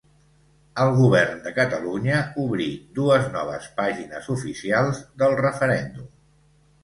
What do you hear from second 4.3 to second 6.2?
oficials del referèndum.